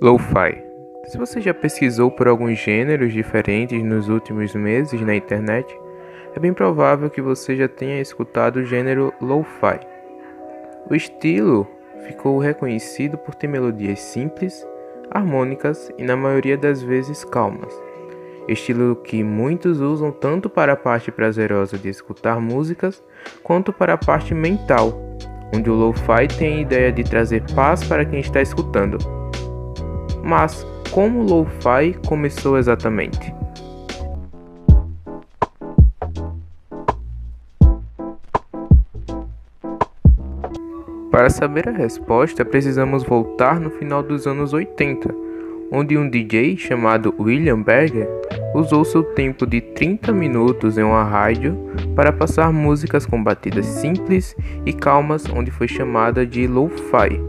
[0.00, 0.62] Lo-Fi.
[1.06, 5.66] Se você já pesquisou por alguns gêneros diferentes nos últimos meses na internet,
[6.34, 9.80] é bem provável que você já tenha escutado o gênero Lo-Fi.
[10.88, 11.66] O estilo
[12.06, 14.64] ficou reconhecido por ter melodias simples,
[15.10, 17.74] harmônicas e, na maioria das vezes, calmas.
[18.46, 23.02] Estilo que muitos usam tanto para a parte prazerosa de escutar músicas,
[23.42, 25.00] quanto para a parte mental,
[25.52, 29.23] onde o lo-fi tem a ideia de trazer paz para quem está escutando.
[30.24, 33.34] Mas como o lo-fi começou exatamente?
[41.10, 45.14] Para saber a resposta, precisamos voltar no final dos anos 80,
[45.70, 48.08] onde um DJ chamado William Berger
[48.54, 51.56] usou seu tempo de 30 minutos em uma rádio
[51.94, 54.34] para passar músicas com batidas simples
[54.64, 57.20] e calmas, onde foi chamada de lo-fi,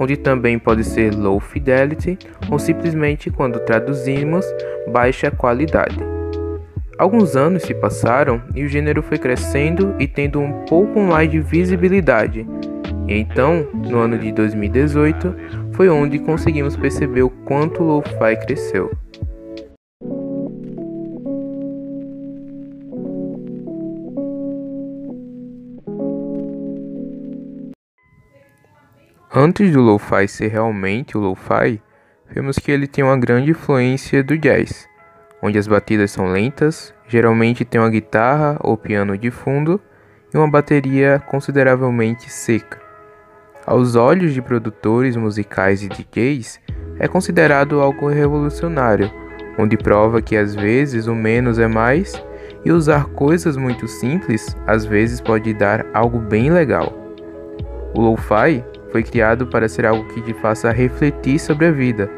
[0.00, 2.18] onde também pode ser low fidelity
[2.50, 4.44] ou simplesmente, quando traduzimos,
[4.90, 5.98] baixa qualidade.
[6.98, 11.38] Alguns anos se passaram e o gênero foi crescendo e tendo um pouco mais de
[11.38, 12.46] visibilidade
[13.10, 15.34] e então, no ano de 2018,
[15.72, 18.88] foi onde conseguimos perceber o quanto o lo-fi cresceu.
[29.32, 31.80] Antes do lo-fi ser realmente o lo-fi,
[32.28, 34.88] vemos que ele tem uma grande influência do jazz,
[35.40, 39.80] onde as batidas são lentas, geralmente tem uma guitarra ou piano de fundo
[40.34, 42.80] e uma bateria consideravelmente seca.
[43.64, 46.60] Aos olhos de produtores musicais e DJs,
[46.98, 49.12] é considerado algo revolucionário,
[49.56, 52.20] onde prova que às vezes o menos é mais
[52.64, 56.92] e usar coisas muito simples às vezes pode dar algo bem legal.
[57.94, 62.10] O lo-fi foi criado para ser algo que te faça refletir sobre a vida,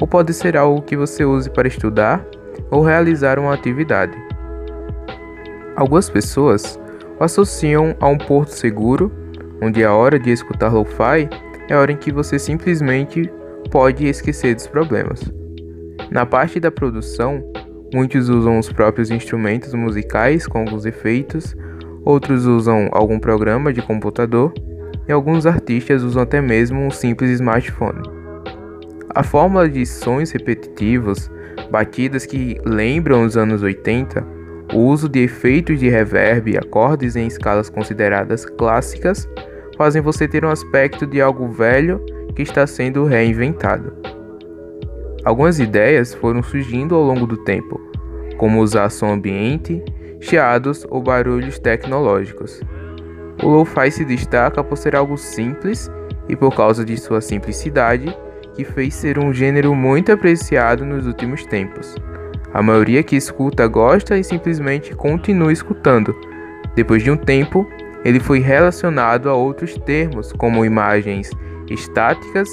[0.00, 2.24] ou pode ser algo que você use para estudar
[2.70, 4.16] ou realizar uma atividade.
[5.76, 6.80] Algumas pessoas
[7.18, 9.10] o associam a um porto seguro
[9.62, 11.28] onde a hora de escutar lo-fi
[11.68, 13.30] é a hora em que você simplesmente
[13.70, 15.20] pode esquecer dos problemas.
[16.10, 17.42] Na parte da produção,
[17.92, 21.56] muitos usam os próprios instrumentos musicais com alguns efeitos,
[22.04, 24.52] outros usam algum programa de computador
[25.08, 28.02] e alguns artistas usam até mesmo um simples smartphone.
[29.14, 31.30] A fórmula de sons repetitivos,
[31.70, 34.24] batidas que lembram os anos 80,
[34.74, 39.28] o uso de efeitos de reverb e acordes em escalas consideradas clássicas
[39.76, 43.92] fazem você ter um aspecto de algo velho que está sendo reinventado.
[45.24, 47.80] Algumas ideias foram surgindo ao longo do tempo,
[48.36, 49.82] como usar som ambiente,
[50.20, 52.60] chiados ou barulhos tecnológicos.
[53.42, 55.90] O lo-fi se destaca por ser algo simples
[56.28, 58.16] e por causa de sua simplicidade,
[58.54, 61.94] que fez ser um gênero muito apreciado nos últimos tempos.
[62.52, 66.14] A maioria que escuta gosta e simplesmente continua escutando.
[66.74, 67.68] Depois de um tempo,
[68.04, 71.30] ele foi relacionado a outros termos, como imagens
[71.68, 72.48] estáticas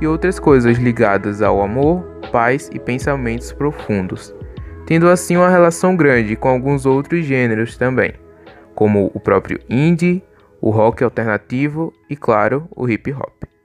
[0.00, 4.34] e outras coisas ligadas ao amor, paz e pensamentos profundos,
[4.86, 8.12] tendo assim uma relação grande com alguns outros gêneros também,
[8.74, 10.22] como o próprio indie,
[10.60, 13.57] o rock alternativo e, claro, o hip hop.